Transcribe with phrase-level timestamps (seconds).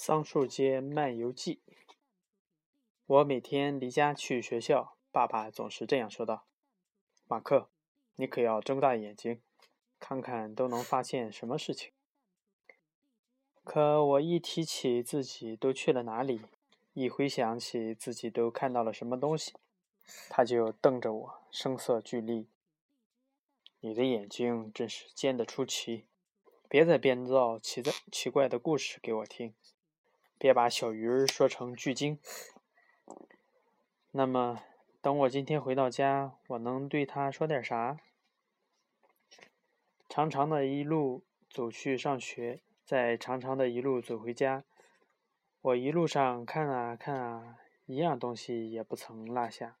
[0.00, 1.60] 桑树街漫游记。
[3.04, 6.46] 我每天离家去学校，爸爸总是这样说道
[7.26, 7.68] ：“马克，
[8.14, 9.42] 你可要睁大眼睛，
[9.98, 11.90] 看看都能发现什么事情。”
[13.64, 16.42] 可我一提起自己都去了哪里，
[16.92, 19.52] 一回想起自己都看到了什么东西，
[20.30, 22.46] 他就瞪着我，声色俱厉
[23.80, 26.06] ：“你的眼睛真是尖得出奇，
[26.68, 29.52] 别再编造奇的奇怪的故事给我听。”
[30.38, 32.18] 别把小鱼儿说成巨鲸。
[34.12, 34.62] 那么，
[35.00, 37.98] 等我今天回到家，我能对他说点啥？
[40.08, 44.64] 长长的一路走去上学，再长长的一路走回家，
[45.60, 49.76] 我一路上看啊看啊，一样东西也不曾落下。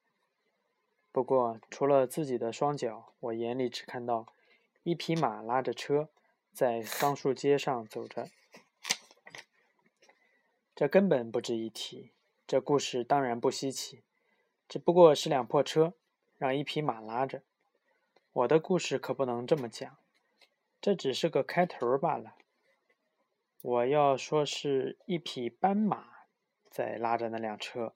[1.10, 4.26] 不过，除了自己的双脚，我眼里只看到
[4.82, 6.10] 一匹马拉着车
[6.52, 8.28] 在桑树街上走着。
[10.78, 12.12] 这根本不值一提。
[12.46, 14.04] 这故事当然不稀奇，
[14.68, 15.94] 只不过是辆破车，
[16.36, 17.42] 让一匹马拉着。
[18.32, 19.96] 我的故事可不能这么讲，
[20.80, 22.36] 这只是个开头罢了。
[23.60, 26.10] 我要说是一匹斑马
[26.70, 27.92] 在拉着那辆车。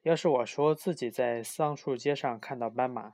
[0.00, 3.12] 要是我说自己在桑树街上看到斑马，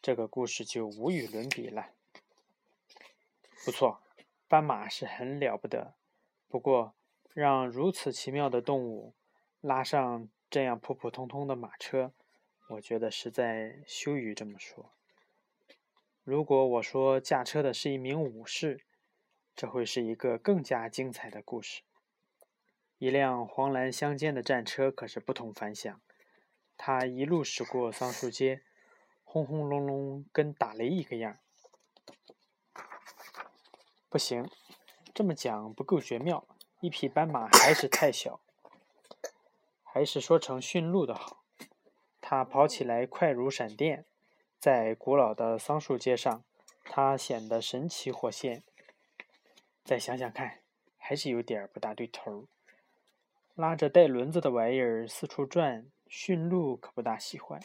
[0.00, 1.90] 这个故事就无与伦比了。
[3.66, 4.00] 不错，
[4.48, 5.92] 斑马是很了不得，
[6.48, 6.94] 不过。
[7.38, 9.14] 让如此奇妙的动物
[9.60, 12.12] 拉上这样普普通通的马车，
[12.70, 14.90] 我觉得实在羞于这么说。
[16.24, 18.80] 如果我说驾车的是一名武士，
[19.54, 21.82] 这会是一个更加精彩的故事。
[22.98, 26.00] 一辆黄蓝相间的战车可是不同凡响，
[26.76, 28.62] 它一路驶过桑树街，
[29.22, 31.38] 轰轰隆隆，跟打雷一个样。
[34.08, 34.50] 不行，
[35.14, 36.44] 这么讲不够绝妙。
[36.80, 38.40] 一匹斑马还是太小，
[39.82, 41.42] 还是说成驯鹿的好。
[42.20, 44.04] 它跑起来快如闪电，
[44.60, 46.44] 在古老的桑树街上，
[46.84, 48.62] 它显得神奇活现。
[49.84, 50.60] 再想想看，
[50.96, 52.46] 还是有点不大对头。
[53.56, 57.60] 拉着带轮子的玩意儿四处转，驯鹿可不大喜欢。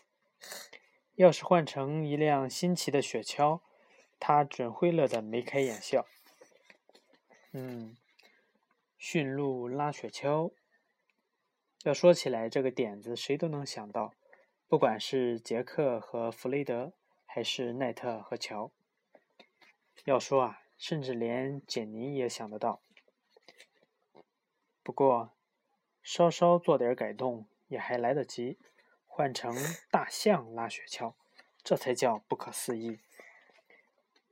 [1.14, 3.62] 要是换成一辆新奇的雪橇，
[4.20, 6.08] 它准会乐得眉开眼笑。
[7.52, 7.96] 嗯。
[9.06, 10.54] 驯鹿拉雪橇，
[11.84, 14.14] 要说起来，这个点子谁都能想到，
[14.70, 16.94] 不管是杰克和弗雷德，
[17.26, 18.72] 还是奈特和乔。
[20.06, 22.82] 要说啊，甚至连简尼也想得到。
[24.82, 25.34] 不过，
[26.02, 28.58] 稍稍做点改动也还来得及，
[29.06, 29.54] 换成
[29.92, 31.14] 大象拉雪橇，
[31.62, 33.00] 这才叫不可思议。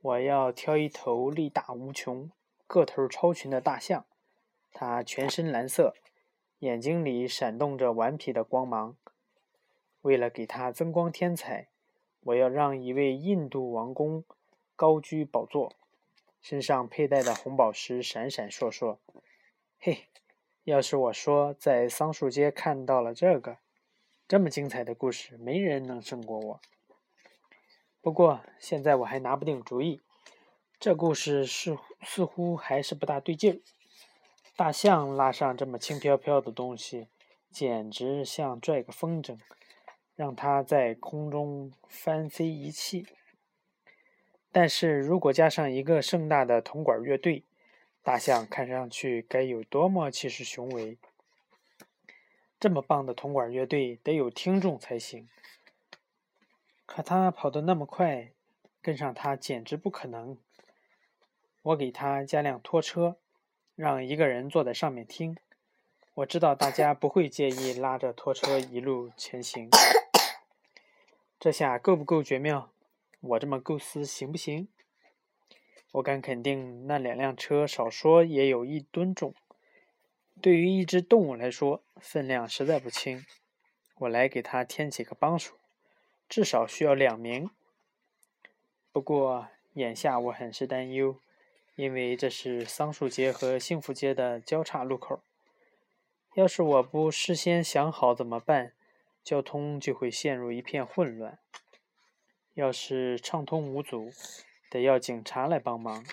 [0.00, 2.32] 我要挑一头力大无穷、
[2.66, 4.06] 个头超群的大象。
[4.72, 5.94] 它全身蓝色，
[6.60, 8.96] 眼睛里闪动着顽皮的光芒。
[10.00, 11.68] 为了给它增光添彩，
[12.20, 14.24] 我要让一位印度王公
[14.74, 15.72] 高居宝座，
[16.40, 18.98] 身上佩戴的红宝石闪闪烁烁。
[19.78, 20.08] 嘿，
[20.64, 23.58] 要是我说在桑树街看到了这个
[24.26, 26.60] 这么精彩的故事，没人能胜过我。
[28.00, 30.00] 不过现在我还拿不定主意，
[30.80, 33.60] 这故事似似乎还是不大对劲儿。
[34.54, 37.08] 大象拉上这么轻飘飘的东西，
[37.50, 39.38] 简直像拽个风筝，
[40.14, 43.06] 让它在空中翻飞一气。
[44.52, 47.44] 但是如果加上一个盛大的铜管乐队，
[48.02, 50.98] 大象看上去该有多么气势雄伟！
[52.60, 55.28] 这么棒的铜管乐队得有听众才行。
[56.84, 58.32] 可它跑得那么快，
[58.82, 60.36] 跟上它简直不可能。
[61.62, 63.16] 我给它加辆拖车。
[63.74, 65.36] 让一个人坐在上面听，
[66.14, 69.70] 我知道大家不会介意拉着拖车一路前行。
[71.40, 72.70] 这下够不够绝妙？
[73.20, 74.68] 我这么构思行不行？
[75.92, 79.34] 我敢肯定，那两辆车少说也有一吨重，
[80.40, 83.24] 对于一只动物来说，分量实在不轻。
[83.96, 85.54] 我来给他添几个帮手，
[86.28, 87.50] 至少需要两名。
[88.92, 91.16] 不过眼下我很是担忧。
[91.82, 95.20] 因为这是桑树街和幸福街的交叉路口，
[96.36, 98.72] 要是我不事先想好怎么办，
[99.24, 101.40] 交通就会陷入一片混乱。
[102.54, 104.12] 要是畅通无阻，
[104.70, 106.06] 得要警察来帮忙，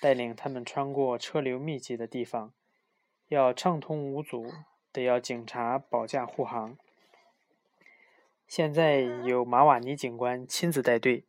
[0.00, 2.54] 带领他们穿过车流密集的地方；
[3.28, 4.50] 要畅通无阻，
[4.90, 6.78] 得要警察保驾护航。
[8.48, 11.26] 现在有马瓦尼警官亲自带队。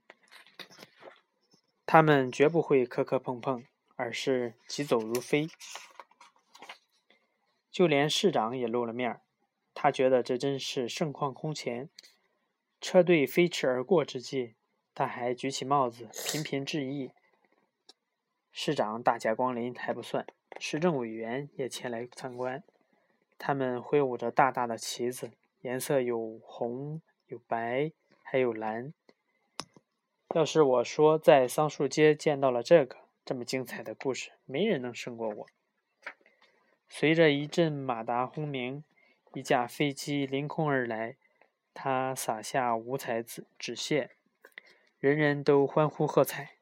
[1.85, 3.65] 他们绝不会磕磕碰碰，
[4.03, 5.47] 而是疾走如飞。
[7.71, 9.21] 就连市长也露了面儿。
[9.73, 11.89] 他觉得这真是盛况空前。
[12.81, 14.55] 车队飞驰而过之际，
[14.93, 17.11] 他还举起帽子，频频致意。
[18.51, 20.27] 市长大驾光临还不算，
[20.59, 22.61] 市政委员也前来参观。
[23.39, 28.93] 他们挥舞着大大的旗子，颜色有红、有白，还有蓝。
[30.35, 35.47] 要是我说在桑树街见到了这个这么精彩的故事，没人能胜过我。
[36.89, 38.83] 随着一阵马达轰鸣，
[39.33, 41.15] 一架飞机凌空而来，
[41.73, 44.11] 它洒下五彩纸纸屑，
[44.99, 46.57] 人人都欢呼喝彩。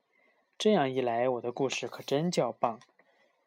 [0.57, 2.79] 这样一来，我的故事可真叫棒。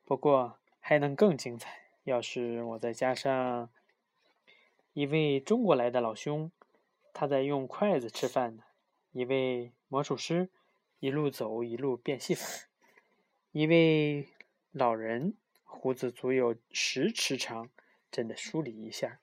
[0.05, 3.71] 不过还能更精彩，要是我再加上
[4.93, 6.51] 一位中国来的老兄，
[7.13, 8.65] 他在用筷子吃饭呢；
[9.13, 10.51] 一位魔术师，
[10.99, 12.67] 一路走一路变戏法；
[13.55, 14.27] 一位
[14.73, 17.71] 老人，胡子足有十尺长，
[18.11, 19.21] 正在梳理一下。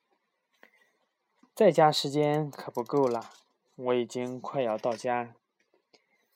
[1.53, 3.29] 在家时间可不够了，
[3.75, 5.35] 我已经快要到家。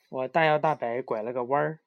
[0.10, 1.80] 我大摇大摆拐了个弯儿，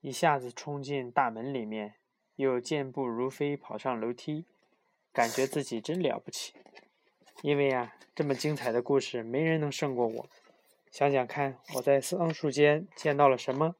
[0.00, 1.96] 一下子冲进大门里面，
[2.36, 4.46] 又健步如飞跑上楼梯，
[5.12, 6.54] 感觉自己真了不起。
[7.42, 10.26] 因为啊，这么精彩的故事，没人能胜过我。
[10.90, 13.76] 想想看，我在桑树间见到了什么？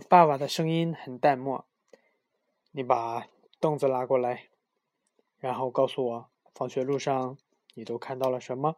[0.00, 1.64] 爸爸的声音很淡漠
[2.72, 3.26] ：“你把
[3.58, 4.48] 凳子拉过来，
[5.38, 7.36] 然后告诉我，放学路上
[7.74, 8.76] 你都看到了什么？”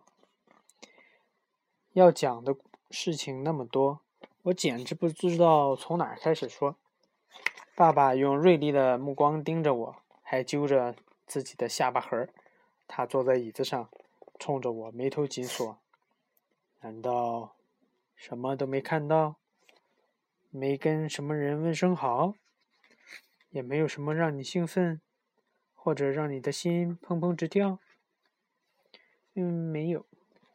[1.93, 2.57] 要讲的。
[2.91, 4.01] 事情那么多，
[4.45, 6.75] 我简直不知道从哪开始说。
[7.77, 12.31] 爸爸用锐利的目光盯着我，还揪着自己的下巴颏
[12.87, 13.91] 他坐在椅子上，
[14.39, 15.77] 冲着我眉头紧锁。
[16.81, 17.53] 难道
[18.17, 19.37] 什么都没看到？
[20.51, 22.35] 没跟什么人问声好？
[23.51, 25.01] 也没有什么让你兴奋，
[25.75, 27.79] 或者让你的心砰砰直跳？
[29.35, 30.07] 嗯，没有。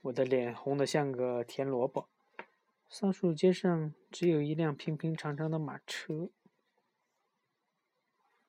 [0.01, 2.10] 我的脸红的像个甜萝卜。
[2.90, 6.30] 桑树街上只有一辆平平常常的马车。